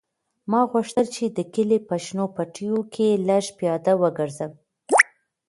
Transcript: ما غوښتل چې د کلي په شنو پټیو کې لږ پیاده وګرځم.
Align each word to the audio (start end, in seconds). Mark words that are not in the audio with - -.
ما 0.51 0.61
غوښتل 0.71 1.05
چې 1.15 1.23
د 1.37 1.39
کلي 1.53 1.79
په 1.87 1.95
شنو 2.05 2.25
پټیو 2.35 2.77
کې 2.93 3.07
لږ 3.27 3.45
پیاده 3.57 3.93
وګرځم. 4.01 4.51